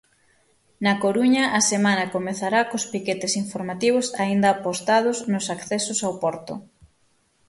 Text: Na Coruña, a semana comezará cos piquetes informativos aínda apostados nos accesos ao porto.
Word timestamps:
Na 0.85 0.93
Coruña, 1.03 1.43
a 1.59 1.61
semana 1.71 2.11
comezará 2.15 2.59
cos 2.69 2.83
piquetes 2.91 3.33
informativos 3.43 4.07
aínda 4.23 4.47
apostados 4.51 5.17
nos 5.31 5.45
accesos 5.55 5.99
ao 6.01 6.13
porto. 6.23 6.53